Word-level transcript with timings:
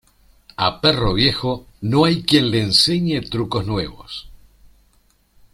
A 0.57 0.79
perro 0.81 1.13
viejo, 1.13 1.67
no 1.81 2.05
hay 2.05 2.23
quien 2.23 2.49
le 2.49 2.63
enseñe 2.63 3.21
trucos 3.29 3.67
nuevos. 3.67 4.31